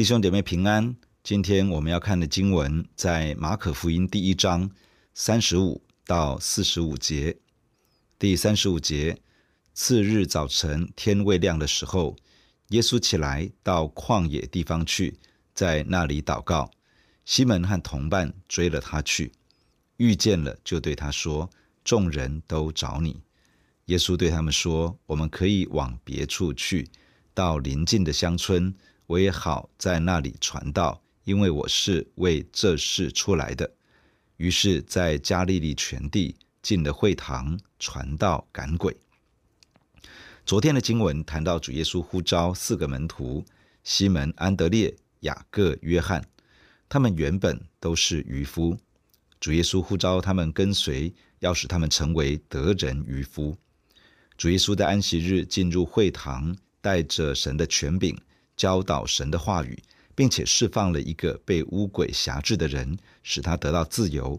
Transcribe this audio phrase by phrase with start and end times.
[0.00, 4.70] 弟兄姐妹平安，今天我们要看的经文在马可福音第一章
[5.12, 7.36] 三十五到四十五节。
[8.18, 9.18] 第三十五节，
[9.74, 12.16] 次日早晨天未亮的时候，
[12.68, 15.18] 耶稣起来到旷野地方去，
[15.52, 16.70] 在那里祷告。
[17.26, 19.30] 西门和同伴追了他去，
[19.98, 21.50] 遇见了就对他说
[21.84, 23.20] ：“众人都找你。”
[23.84, 26.88] 耶稣对他们说：“我们可以往别处去，
[27.34, 28.74] 到邻近的乡村。”
[29.10, 33.68] 我也好在那里传道，因为我是为这事出来的。
[34.36, 38.96] 于是，在加利利全地进了会堂，传道赶鬼。
[40.46, 43.44] 昨天的经文谈到主耶稣呼召四个门徒：
[43.82, 46.24] 西门、安德烈、雅各、约翰。
[46.88, 48.78] 他们原本都是渔夫，
[49.40, 53.56] 主耶稣呼召他们跟随，要使他们成为得人渔夫。
[54.36, 58.16] 主耶稣在安息日进入会堂，带着神的权柄。
[58.60, 59.82] 教导神的话语，
[60.14, 64.38] 并且释放了一个被污鬼辖制的人，使他得到自由。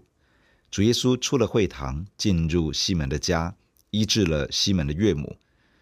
[0.70, 3.56] 主耶稣出了会堂，进入西门的家，
[3.90, 5.38] 医治了西门的岳母。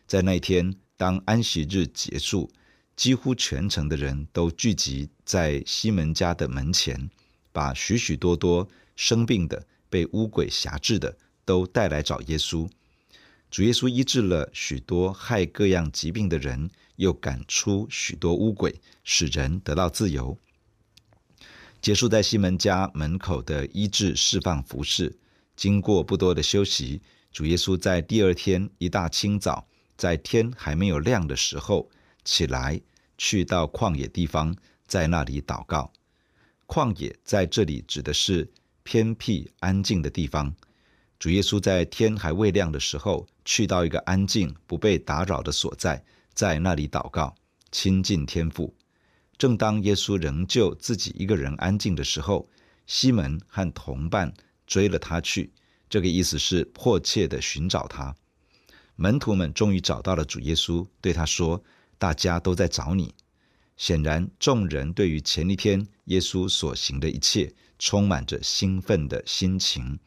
[0.08, 2.50] 在那一天，当安息日结束，
[2.96, 7.10] 几乎全城的人都聚集在西门家的门前，
[7.52, 12.70] 把许许多多生病的、被污鬼辖制的，都带来找耶稣。
[13.52, 20.38] 主耶稣医治了许多害各样疾病的人，又赶出许多污鬼，使人得到自由。
[21.82, 25.18] 结束在西门家门口的医治释放服事，
[25.56, 31.90] 经过不多的休息，主耶稣在第二天一大清早，在天还没有亮的时候
[32.26, 32.82] 起来，
[33.18, 34.54] 去到旷野地方，
[34.86, 35.94] 在那里祷告。
[36.68, 38.52] 旷野在这里指的是
[38.84, 40.54] 偏僻安静的地方。
[41.18, 46.04] 主耶稣在天还未亮的时候，去到一个安静、不被打扰的所在，
[46.40, 47.36] 在那里祷告，
[47.70, 48.74] 亲近天父。
[49.38, 52.48] 正当耶稣仍旧自己一个人安静的时候，
[52.88, 54.34] 西门和同伴
[54.66, 55.52] 追了他去。
[55.90, 58.16] 这个意思是迫切地寻找他。
[58.96, 61.62] 门徒们终于找到了主耶稣，对他说
[62.00, 63.14] ：“大家都在找你。”
[63.76, 70.00] 显然，众人对于前一天耶稣所行的一切，充满着兴奋的心情。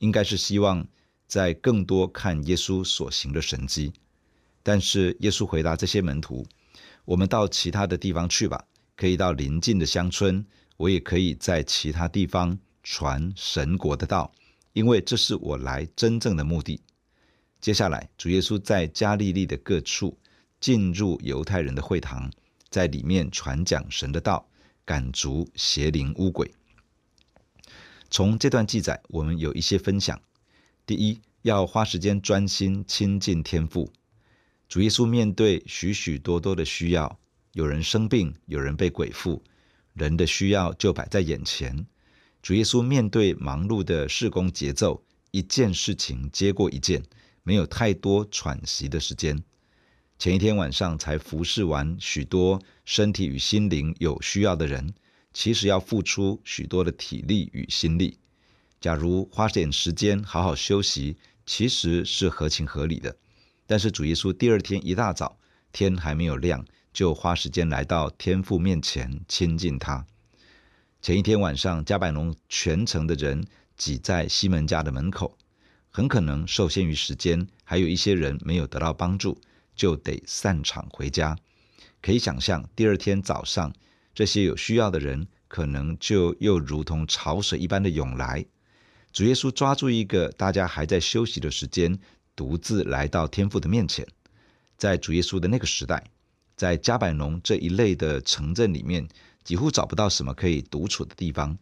[0.00, 0.86] 应该是希望
[1.26, 3.94] 在更多看耶稣所行的神迹，
[4.68, 6.46] 但是耶稣回答这些门徒
[7.06, 8.62] ：“我们到其他的地方去吧，
[8.96, 10.44] 可以到邻近的乡村，
[10.76, 14.30] 我也可以在其他地方传神国的道，
[14.74, 16.82] 因为这是我来真正的目的。”
[17.62, 20.18] 接下来，主耶稣在加利利的各处
[20.60, 22.30] 进入犹太人的会堂，
[22.68, 24.46] 在里面传讲神的道，
[24.84, 26.52] 赶逐邪灵污鬼。
[28.10, 30.20] 从这段记载，我们有一些分享。
[30.84, 33.90] 第一，要花时间专心亲近天父。
[34.68, 37.18] 主耶稣面对许许多多的需要，
[37.52, 39.42] 有人生病，有人被鬼附，
[39.94, 41.86] 人的需要就摆在眼前。
[42.42, 47.02] 主耶稣面对忙碌的事工节奏，一件事情接过一件，
[47.42, 49.42] 没有太多喘息的时间。
[50.18, 54.92] 前一天晚上才服侍完许多身体与心灵有需要的人。
[55.32, 58.18] 其实要付出许多的体力与心力。
[58.80, 63.14] 假如花点时间好好休息，其实是合情合理的。
[63.68, 65.38] 但是主耶稣第二天一大早，
[65.72, 70.06] 天还没有亮，就花时间来到天父面前亲近他。
[71.02, 73.46] 前一天晚上，加百农全城的人
[73.76, 75.36] 挤在西门家的门口，
[75.90, 79.38] 很可能受限于时间，还有一些人没有得到帮助，
[79.76, 81.36] 就得散场回家。
[82.00, 83.70] 可以想象，第二天早上。
[84.14, 88.46] 这些有需要的人，可能就又如同潮水一般的涌来。
[89.12, 91.98] 主耶稣抓住一个大家还在休息的时间，
[92.38, 94.06] 独自来到天父的面前。
[94.76, 96.04] 在主耶稣的那个时代，
[96.54, 99.08] 在加百农这一类的城镇里面，
[99.42, 101.58] 几乎找不到什么可以独处的地方。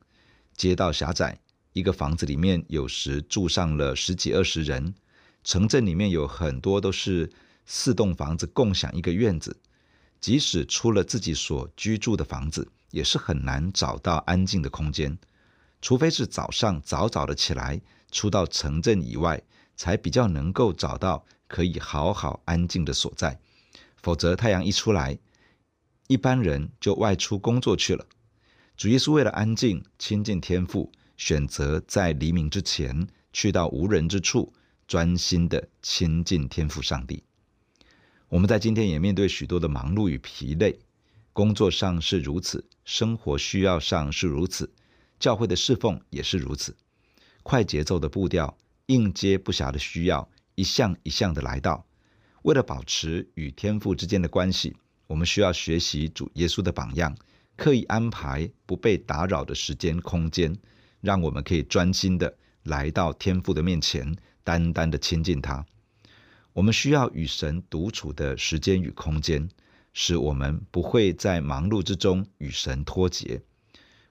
[0.54, 1.40] 街道狭窄，
[1.72, 4.94] 一个房子里面有时住上了十几二十人。
[5.42, 7.32] 城镇里面有很多都是
[7.64, 9.56] 四栋房子共享一个院子。
[10.20, 15.16] 即使出了自己所居住的房子，也是很难找到安静的空间，
[15.80, 17.80] 除非是早上早早的起来，
[18.10, 19.42] 出到城镇以外，
[19.76, 23.38] 才比较能够找到可以好好安静的所在。
[23.96, 25.18] 否则太阳一出来，
[26.08, 28.06] 一般人就外出工作去了。
[28.76, 34.52] 主耶稣为了安静亲近天父，选择在黎明之前去到无人之处，
[34.86, 37.22] 专心的亲近天父上帝。
[38.28, 40.78] 我们在今天也面对许多的忙碌与疲累，
[41.32, 44.72] 工作上是如此，生活需要上是如此，
[45.18, 46.76] 教会的侍奉也是如此。
[47.42, 51.86] 快节奏的步调，应接不暇的需要，一项一项的来到。
[52.42, 54.76] 为了保持与天父之间的关系，
[55.08, 57.16] 我们需要学习主耶稣的榜样，
[57.56, 60.56] 刻意安排不被打扰的时间空间，
[61.00, 65.66] 让我们可以专心的来到天父的面前，单单的亲近他。
[66.52, 69.48] 我们需要与神独处的时间与空间，
[69.92, 73.42] 使我们不会在忙碌之中与神脱节。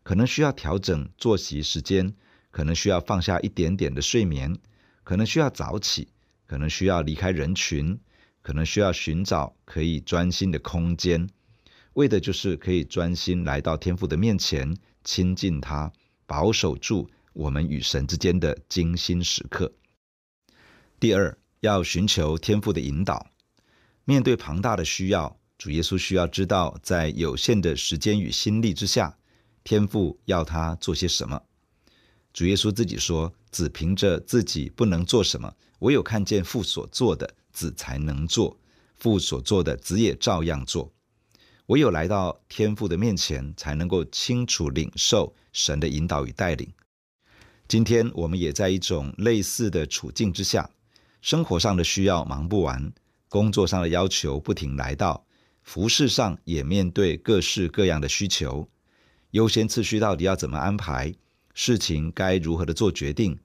[0.04, 2.13] 可能需要调整作息时间，
[2.56, 4.57] 可能需要放下一点点的睡眠，
[5.04, 6.07] 可能需要早起，
[6.48, 8.00] 可能需要离开人群，
[8.42, 11.28] 可能需要寻找可以专心的空间，
[11.96, 14.74] 为的就是可以专心来到天父的面前，
[15.04, 15.92] 亲近他，
[16.25, 19.74] 保守住我们与神之间的精心时刻。
[20.98, 23.28] 第二，要寻求天父的引导。
[24.06, 29.18] 面对庞大的需要，主耶稣需要知道，在有限的时间与心力之下，
[29.66, 31.42] 天父要他做些什么？
[32.36, 38.60] 主耶稣自己说：“子凭着自己不能做什么，唯有看见父所做的，子才能做。
[38.98, 40.92] 父所做的，子也照样做。
[41.68, 46.70] 唯有来到天父的面前，才能够清楚领受神的引导与带领。”
[47.70, 50.70] 今天我们也在一种类似的处境之下，
[51.22, 52.92] 生活上的需要忙不完，
[53.30, 55.26] 工作上的要求不停来到，
[55.64, 58.68] 服事上也面对各式各样的需求。
[59.32, 61.16] 优先次序到底要怎么安排？
[61.57, 63.40] 事情该如何的做决定？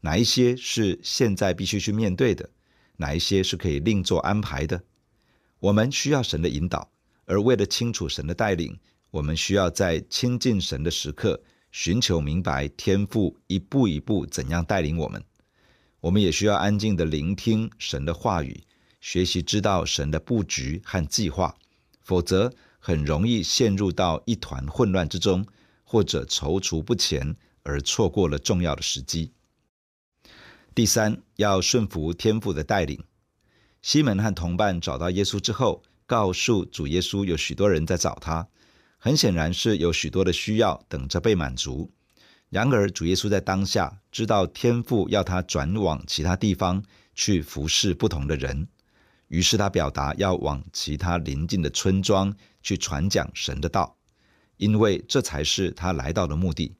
[0.00, 2.50] 哪一些是现在必须去面对的？
[2.96, 4.82] 哪一些是可以另做安排的？
[5.60, 6.90] 我们需要神的引导，
[7.24, 8.76] 而为了清楚神的带领，
[9.12, 15.22] 我们需要在亲近神的时刻，寻求明白天父一步一步怎样带领我们。
[16.00, 18.64] 我们也需要安静的聆听神的话语，
[19.00, 21.56] 学习知道神的布局和计划，
[22.00, 25.46] 否则，很容易陷入到一团混乱之中，
[25.84, 29.32] 或者踌躇不前，而错过了重要的时机。
[30.74, 33.02] 第三，要顺服天父的带领。
[33.82, 38.48] 西门和同伴找到耶稣之后，告诉主耶稣有许多人在找他，
[38.96, 41.90] 很显然是有许多的需要等着被满足。
[42.48, 46.82] 然而，主耶稣在当下知道天父要他转往其他地方
[47.14, 48.68] 去服侍不同的人。
[49.28, 53.96] 于是他表达要往其他邻近的村庄去传讲神的道，
[54.58, 56.74] 因为这才是他来到的目的。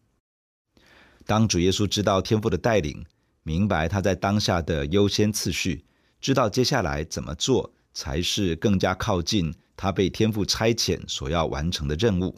[1.26, 3.04] 当主耶稣知道天父的带领，
[3.42, 5.84] 明白他在当下的优先次序，
[6.20, 12.34] 知道接下来怎么做才是更加靠近他被天父差遣所要完成的任务，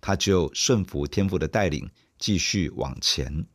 [0.00, 1.88] 他就顺服天父的带领，
[2.18, 3.46] 继续往前。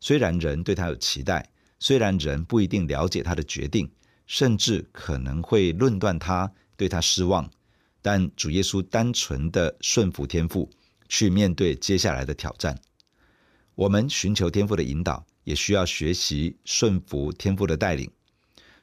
[0.00, 3.90] 虽然人对他有期待，虽然人不一定了解他的决定。
[4.30, 7.50] 甚至可能会论断他，对他失望，
[8.02, 10.68] 但主耶稣单纯的顺服天父，
[11.08, 12.78] 去面对接下来的挑战。
[13.78, 18.10] 我们寻求天父的引导，也需要学习顺服天父的带领。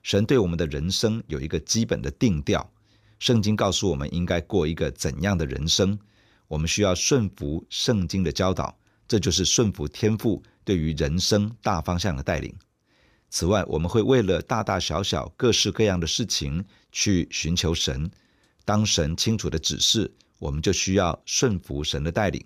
[0.01, 2.71] 神对我们的人生有一个基本的定调，
[3.19, 5.99] 圣经告诉我们应该过一个怎样的人生，
[6.47, 8.73] 我们需要顺服圣经的教导，
[9.05, 12.55] 这就是顺服天父对于人生大方向的带领。
[13.29, 16.63] 此外，我们会为了大大小小、各式各样的事情
[16.93, 18.09] 去寻求神。
[18.63, 22.41] 当神清楚的指示，我们就需要顺服神的带领。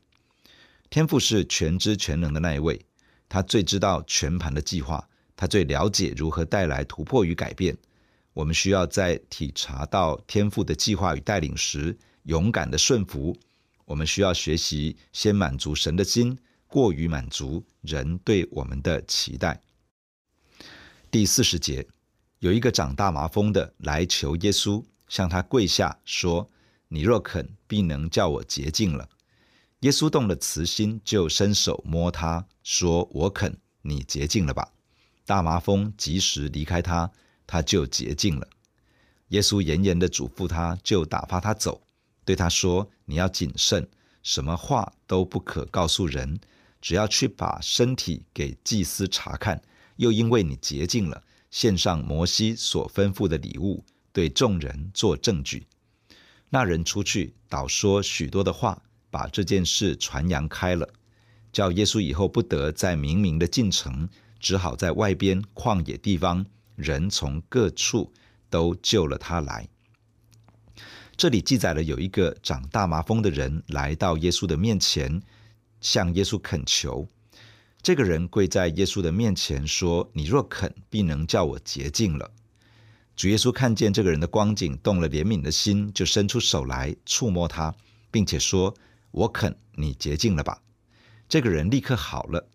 [0.89, 2.79] 天父是全知全能的那一位，
[3.27, 7.77] 他最知道全盘的计划，他最了解如何带来突破与改变。
[8.33, 13.37] 我们需要在体察到天父的计划与带领时，勇敢的顺服。
[13.85, 19.61] 我们需要学习先满足神的心，过于满足人对我们的期待。
[21.11, 21.85] 第四十节，
[22.39, 26.49] 有一个长大麻风的来求耶稣，向他跪下说
[26.87, 29.07] ：“你若肯，必能叫我洁净了。”
[29.81, 34.73] 耶稣动了慈心，就伸手摸他，说：“我肯，你洁净了吧。”
[35.25, 37.09] 大麻风及时离开他，
[37.47, 38.47] 他就洁净了。
[39.29, 41.81] 耶稣严严的嘱咐他，就打发他走，
[42.25, 43.87] 对他说：“你要谨慎，
[44.21, 46.39] 什么话都不可告诉人，
[46.81, 49.61] 只要去把身体给祭司查看。”
[49.95, 53.83] 又因为你洁净了，献上摩西所吩咐的礼物，
[54.13, 55.67] 对众人做证据。
[56.49, 60.87] 那人出去，倒说许多的话，把这件事传扬开了，
[61.51, 64.07] 叫耶稣以后不得再明明的进城，
[64.39, 68.11] 只好在外边旷野地方，人从各处
[68.49, 69.67] 都救了他来。
[71.17, 75.21] 这里记载了有一个长大麻风的人来到耶稣的面前，
[75.81, 77.07] 向耶稣恳求。
[77.81, 82.31] 这个人跪在耶稣的面前说：“你若肯，必能叫我洁净了。”
[83.15, 87.75] 主耶稣看见这个人的光景，动了怜悯的心，就伸出手来触摸他，
[88.11, 88.73] 并且说
[89.11, 90.61] ：“我肯，你洁净了吧。”
[91.27, 92.49] 这个人立刻好了，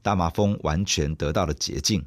[0.00, 2.04] 大麻风完全得到了洁净。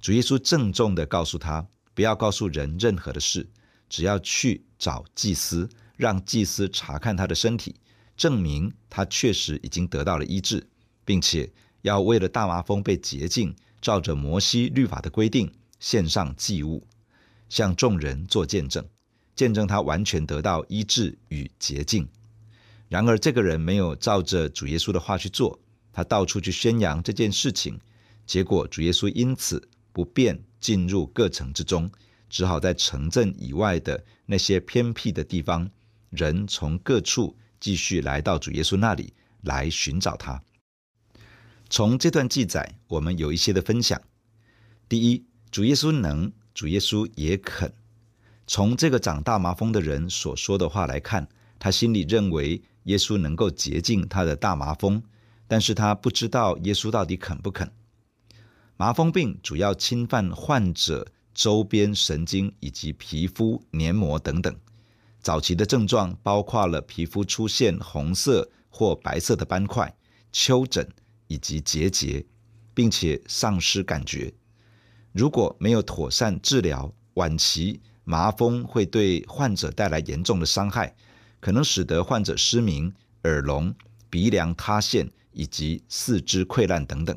[0.00, 3.48] 主耶稣郑重地告诉他：“不要告诉人任何的事，
[3.88, 7.76] 只要去找祭司，让祭司查看他的身体。
[8.16, 10.68] 证明他确实已经得到了医治，
[11.04, 16.84] 并且要为了大麻风被洁净，照着摩西律法的规定献上祭物，
[17.48, 18.84] 向众人做见证，
[19.36, 22.08] 见证他完全得到医治与洁净。
[22.88, 25.60] 然而，这个人没有照着主耶稣的话去做，
[25.92, 27.78] 他到处去宣扬这件事情，
[28.26, 31.90] 结果主耶稣因此不便进入各城之中，
[32.30, 35.70] 只好在城镇以外的那些偏僻的地方，
[36.08, 40.42] 人从各处继续来到主耶稣那里来寻找他。
[41.68, 44.00] 从这段记载，我们有一些的分享。
[44.88, 47.70] 第一，主耶稣能，主耶稣也肯。
[48.46, 51.28] 从这个长大麻风的人所说的话来看，
[51.58, 52.62] 他心里认为。
[52.88, 55.02] 耶稣能够洁净他的大麻风，
[55.46, 57.70] 但是他不知道耶稣到底肯不肯。
[58.78, 64.56] 麻风病主要侵犯患者周边神经以及皮肤黏膜等等。
[65.20, 69.94] 早期的症状包括了皮肤出现红色或白色的斑块、
[70.32, 70.88] 丘疹
[71.26, 72.24] 以及结节，
[72.72, 74.32] 并且丧失感觉。
[75.12, 80.94] 如果没有妥善治疗，晚期麻风会对患者带来严重的伤害。
[81.40, 82.92] 可能使得患者失明、
[83.24, 83.74] 耳聋、
[84.10, 87.16] 鼻梁塌陷以及四肢溃烂等等。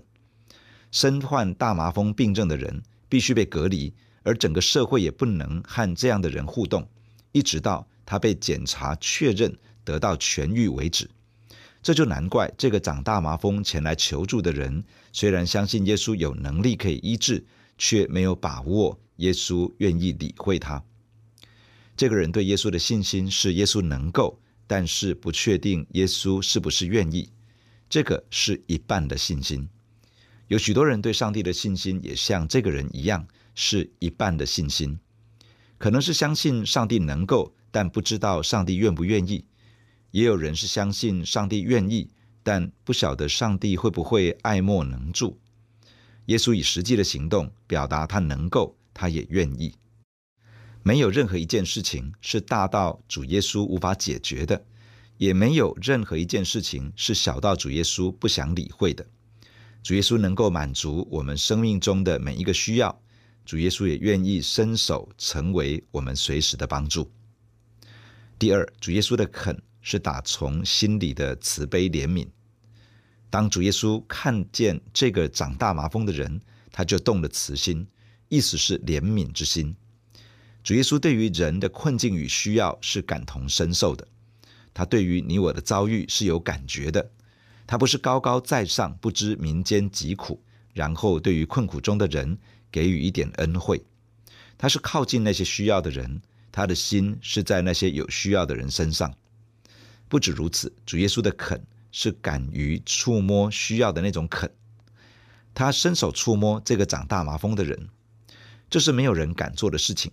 [0.92, 6.88] 身患大麻风病症的人必须被隔离，而整个社会也不能和这样的人互动，
[7.32, 11.10] 一直到他被检查确认得到痊愈为止。
[11.82, 17.44] 这就难怪这个长大麻风前来求助的人，虽然相信耶稣有能力可以医治，
[17.78, 20.84] 却没有把握耶稣愿意理会他。
[22.01, 27.29] 这个人对耶稣的信心是耶稣能够，但是不确定耶稣是不是愿意。
[27.88, 29.70] 这个是一半的信心。
[30.48, 34.98] 有许多人对上帝的信心也像这个人一样，是一半的信心。
[35.77, 39.46] 可能是相信上帝能够，但不知道上帝愿不愿意。
[40.10, 42.10] 也有人是相信上帝愿意，
[42.41, 45.39] 但不晓得上帝会不会爱莫能助。
[46.25, 49.75] 耶稣以实际的行动表达他能够，他也愿意。
[50.84, 54.66] 没有任何一件事情是大到主耶稣无法解决的，
[55.18, 59.06] 也没有任何一件事情是小到主耶稣不想理会的。
[59.84, 63.02] 主耶稣能够满足我们生命中的每一个需要，
[63.46, 67.12] 主耶稣也愿意伸手成为我们随时的帮助。
[68.40, 72.28] 第二，主耶稣的肯是打从心里的慈悲怜悯。
[73.30, 77.88] 当主耶稣看见这个长大麻风的人，他就动了慈心，
[78.30, 79.76] 意思是怜悯之心。
[80.63, 84.08] 主耶稣对于人的困境与需要是感同身受的，
[84.74, 87.12] 他对于你我的遭遇是有感觉的。
[87.65, 90.41] 他不是高高在上，不知民间疾苦，
[90.74, 92.38] 然后对于困苦中的人
[92.72, 93.84] 给予一点恩惠。
[94.58, 99.12] 他是靠近那些需要的人，他的心是在那些有需要的人身上。
[100.08, 104.51] 不止如此，主耶稣的肯是敢于触摸需要的那种肯。
[105.56, 107.89] 他伸手触摸这个长大麻风的人，
[108.70, 110.12] 这是没有人敢做的事情。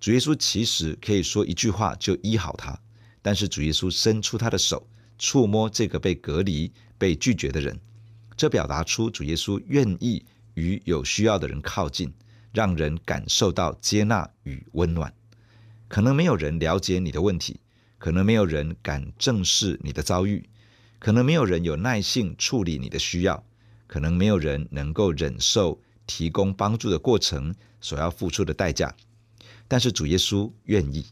[0.00, 2.78] 主耶稣其实可以说一句话就医好他，
[3.20, 4.86] 但是主耶稣伸出他的手，
[5.18, 7.78] 触摸这个被隔离、被拒绝的人，
[8.36, 10.24] 这表达出主耶稣愿意
[10.54, 12.12] 与有需要的人靠近，
[12.52, 15.12] 让人感受到接纳与温暖。
[15.88, 17.58] 可能没有人了解你的问题，
[17.98, 20.48] 可能没有人敢正视你的遭遇，
[21.00, 23.42] 可能没有人有耐性处理你的需要，
[23.88, 28.94] 可能没有人能够忍受提供帮助的过程所要付出的代价。
[29.68, 31.04] 但是主耶稣愿意，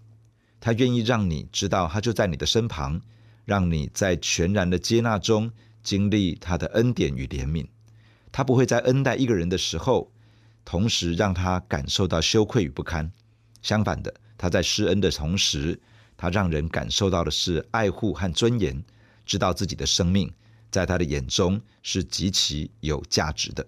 [0.58, 3.02] 他愿意让你知道，他就在你的身旁，
[3.44, 7.66] 让你在全然的接纳中经历他的恩典与怜悯。
[8.32, 10.10] 他不会在恩待一个人的时候，
[10.64, 13.12] 同时让他感受到羞愧与不堪。
[13.60, 15.78] 相反的，他在施恩的同时，
[16.16, 18.82] 他让人感受到的是爱护和尊严，
[19.26, 20.32] 知道自己的生命
[20.70, 23.66] 在他的眼中是极其有价值的。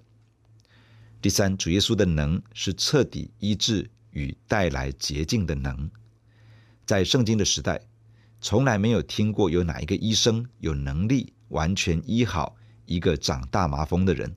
[1.21, 3.90] 第三，主耶稣的能是彻底医治。
[4.18, 5.88] 与带来洁净的能，
[6.84, 7.80] 在圣经的时代，
[8.40, 14.37] 从来没有听过有哪一个医生有能力完全医好一个长大麻风的人。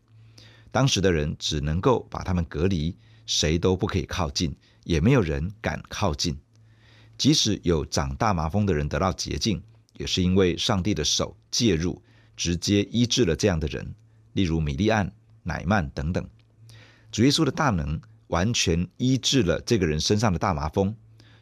[0.71, 2.95] 当时的人只能够把他们隔离，
[3.25, 6.37] 谁都不可以靠近，也没有人敢靠近。
[7.17, 9.61] 即使有长大麻风的人得到洁净，
[9.97, 12.01] 也是因为上帝的手介入，
[12.37, 13.95] 直接医治了这样的人，
[14.33, 15.11] 例如米利暗、
[15.43, 16.29] 乃曼等等。
[17.11, 17.99] 主耶稣的大能。
[18.31, 20.93] 完全医治了这个人身上的大麻风，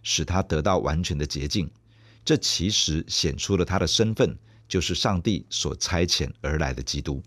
[0.03, 1.69] 使他得到完全的洁净。
[2.25, 7.23] 这其实显出了他的身份，就是上帝所差遣而来的基督。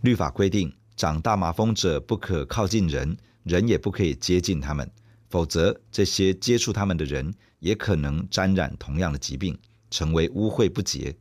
[0.00, 4.90] 律法规定，长大麻风者不可靠近人，人也不可以接近他们，
[5.28, 9.56] 否则这些接触他们的人也可能沾染同样的疾病，
[9.90, 11.14] 成为污秽不洁，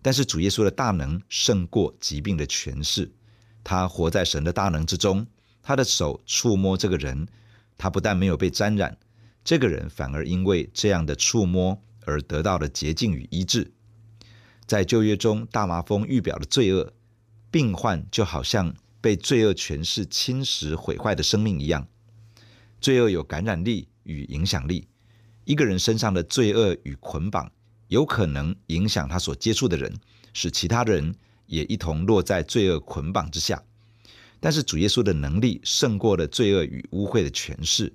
[0.00, 3.10] 但是主耶稣的大能胜过疾病的权势，
[3.64, 5.26] 他活在神的大能之中，
[5.62, 7.28] 他的手触摸这个人，
[7.78, 8.98] 他不但没有被沾染，
[9.44, 13.72] 这个人反而因为这样的触摸而得到了洁净与医治。
[14.66, 16.92] 在旧约中，大麻风预表的罪恶，
[17.50, 21.86] 病患就好像被罪恶权势侵蚀毁坏的生命一样。
[22.80, 24.88] 罪恶有感染力与影响力，
[25.44, 27.50] 一个人身上的罪恶与捆绑，
[27.88, 29.94] 有可能影响他所接触的人，
[30.32, 31.14] 使其他人
[31.46, 33.62] 也一同落在罪恶捆绑之下。
[34.42, 37.92] 但是主耶稣的能力胜过了罪恶与污秽的权势。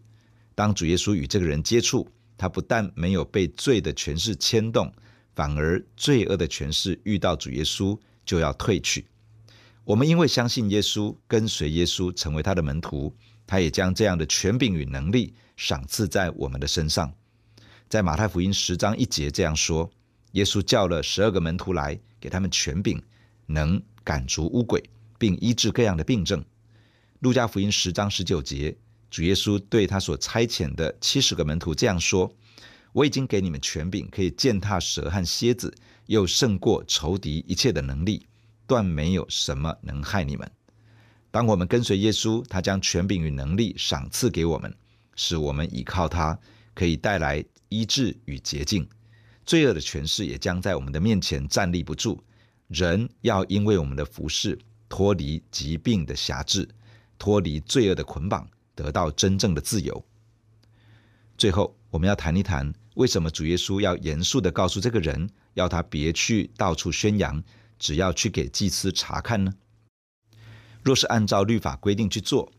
[0.55, 4.89] 当主耶稣与这个人接触，他不但没有被罪的权势牵动。
[5.35, 9.05] 反而罪恶的权势遇到主耶稣就要退去。
[9.83, 13.13] 我们因为相信耶稣，跟随耶稣，成为他的门徒，
[13.45, 17.13] 他也将这样的权柄与能力赏赐在我们的身上。
[17.89, 19.91] 在马太福音十章一节这样说：
[20.31, 22.99] 耶稣叫了十二个门徒来，给他们权柄，
[23.45, 24.83] 能赶逐污鬼，
[25.17, 26.43] 并医治各样的病症。
[27.19, 28.77] 路加福音十章十九节，
[29.09, 32.31] 主耶稣对他所差遣的七十个门徒这样说。
[32.93, 35.71] 我已经给你们权柄，可以践踏蛇和蝎子，
[36.07, 38.25] 又胜过仇敌一切的能力，
[38.65, 40.50] 断没有什么能害你们。
[41.29, 44.74] 当我们跟随耶稣，他将权柄与能力赏赐给我们，
[45.15, 46.39] 使我们倚靠他，
[46.74, 48.88] 可以带来医治与洁净。
[49.45, 52.24] 罪恶的权势也将在我们的面前站立不住。
[52.67, 54.57] 人要因为我们的服事，
[54.89, 56.67] 脱离疾病的辖制，
[57.17, 60.06] 脱离罪恶的捆绑，得到真正的自由。
[61.38, 62.74] 最后，我们要谈一谈。
[62.96, 67.43] 为什么主耶稣要严肃地告诉这个人，要他别去到处宣扬，
[67.78, 69.54] 只要去给祭司查看呢？
[70.82, 72.52] 若是按照律法规定去做，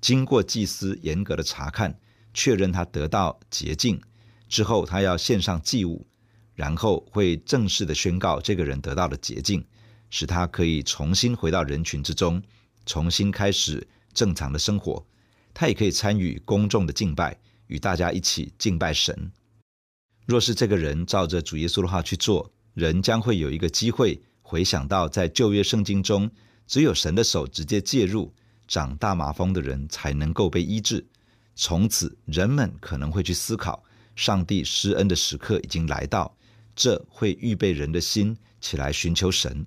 [0.00, 1.98] 经过祭司严格的查看，
[2.32, 4.00] 确认他得到洁净
[4.48, 6.06] 之后，他要献上祭物，
[6.54, 9.64] 然后会正式的宣告这个人得到了洁净，
[10.10, 12.42] 使他可以重新回到人群之中，
[12.84, 15.06] 重新开始正常的生活。
[15.54, 19.32] 他也可以参与公众的敬拜，与大家一起敬拜神。
[20.26, 26.30] 若是这个人照着主耶稣的话去做，人将会有一个机会回想到，在旧约圣经中，
[26.66, 28.32] 只有神的手直接介入，
[28.68, 31.04] 长大麻风的人才能够被医治。
[31.56, 33.82] 从此，人们可能会去思考，
[34.14, 36.36] 上帝施恩的时刻已经来到，
[36.76, 39.66] 这会预备人的心起来寻求神。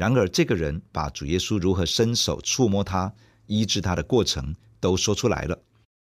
[0.00, 3.12] 然而，这个人把主耶稣如何伸手触摸他、
[3.44, 5.62] 医治他的过程都说出来了，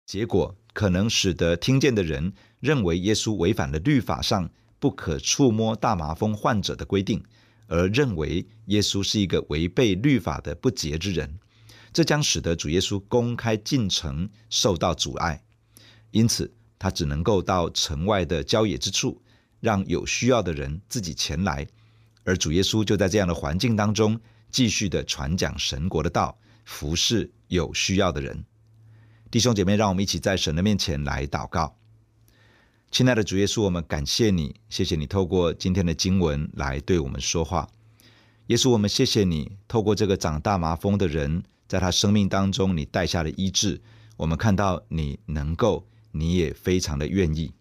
[0.05, 2.31] 结果可能使得听见的人。
[2.59, 4.47] 认为耶稣违反了律法上
[4.77, 7.23] 不可触摸大麻风患者的规定，
[7.65, 11.39] 而认为耶稣是一个违背律法的不洁之人，
[11.91, 15.41] 这将使得主耶稣公开进城受到阻碍。
[16.11, 19.19] 因此，他只能够到城外的郊野之处，
[19.59, 21.67] 让有需要的人自己前来。
[22.29, 24.19] 而主耶稣就在这样的环境当中，
[24.51, 28.45] 继续的传讲神国的道，服侍有需要的人。
[29.31, 31.75] 弟兄姐妹，让我们一起在神的面前来祷告。
[32.91, 37.67] 亲爱的主耶稣，我们感谢你，谢谢你透过今天的经文来对我们说话。
[38.45, 43.81] 耶稣，我们谢谢你透过这个长大麻风的人，在他生命当中，你带下了医治。
[44.17, 47.51] 我们看到你能够，你也非常的愿意。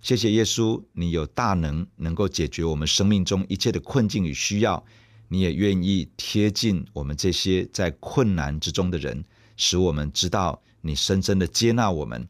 [0.00, 4.84] 谢谢耶稣，你有大能，能够解决我们生命中一切的困境与需要。
[5.28, 9.24] 你也愿意贴近我们这些在困难之中的人，
[9.56, 12.28] 使我们知道你深深的接纳我们。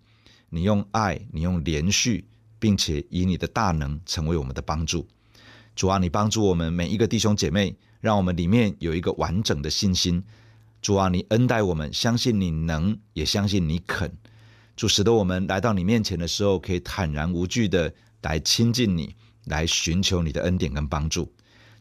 [0.49, 2.25] 你用爱，你用连续。
[2.59, 5.07] 并且以你的大能成为我们的帮助，
[5.77, 10.25] 主啊，你帮助我们每一个弟兄姐妹，让我们里面有一个完整的信心。
[10.81, 14.11] 主啊，你恩待我们，相信你能，也相信你肯。
[14.77, 21.33] 主使得我们来到你面前的时候，可以坦然无惧的来亲近你，来寻求你的恩典跟帮助。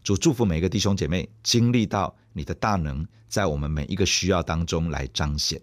[0.02, 5.62] 主祝福每一个弟兄姐妹，经历到你的大能在我们每一个需要当中来彰显。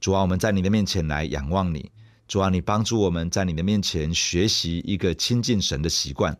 [0.00, 1.90] 主啊，我们在你的面前来仰望你。
[2.28, 6.36] 主啊，你帮助我们在你的面前学习一个亲近神的习惯。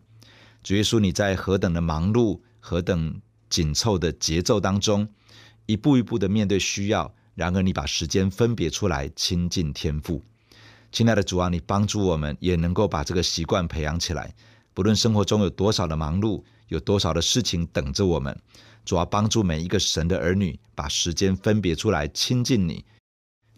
[0.63, 5.09] 主耶稣，你在何等的忙碌、何等紧凑的节奏当中，
[5.65, 10.23] 一步一步的面对需要，然而你把时间分别出来亲近天父。
[10.93, 14.33] 亲爱的主啊，你帮助我们也能够把这个习惯培养起来。
[14.73, 18.37] 不论生活中有多少的忙碌，有多少的事情等着我们，
[18.85, 22.85] 主啊，帮助每一个神的儿女把时间分别出来亲近你。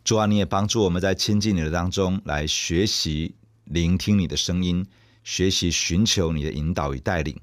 [0.04, 3.34] 主啊，你也帮助我们在亲近你的当中来学习
[3.64, 4.86] 聆听你的声音，
[5.24, 7.38] 学习寻求你的引导与带领。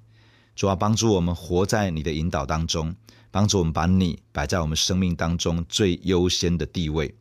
[0.55, 2.95] 主啊，帮助我们活在你的引导当中，
[3.33, 7.11] 帮助我们把你摆在我们生命当中最优先的地位。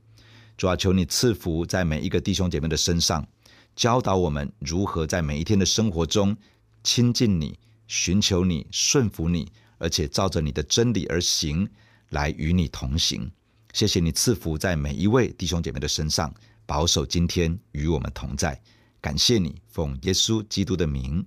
[0.59, 3.27] 主啊，求你赐福在每一个弟兄姐妹的身上，
[3.75, 6.37] 教导我们如何在每一天的生活中
[6.85, 11.66] 亲近你、寻求你、顺服你，而且照着你的真理而行，
[12.11, 13.31] 来与你同行。
[13.72, 16.31] 谢谢你赐福在每一位弟兄姐妹的身上，
[16.66, 18.61] 保守今天与我们同在。
[19.01, 21.25] 感谢你，奉耶稣基督的名，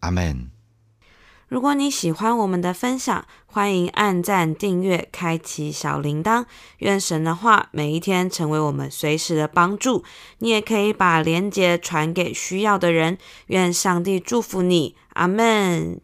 [0.00, 0.50] 阿门。
[1.54, 6.46] 如果你喜欢我们的分享，欢迎按赞、订阅、开启小铃铛。
[6.78, 10.02] 愿神的话每一天成为我们随时的帮助。
[10.40, 13.18] 你也可以把连结传给需要的人。
[13.46, 16.00] 愿上帝祝福你，阿门。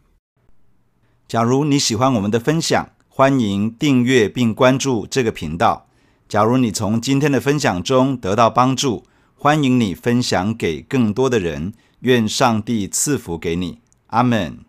[1.27, 5.87] 假如你喜欢我们的分享，欢迎订阅并关注这个频道。
[6.29, 9.03] 假如你从今天的分享中得到帮助，
[9.35, 11.73] 欢迎你分享给更多的人。
[11.99, 14.59] 愿上帝赐福给你，阿门。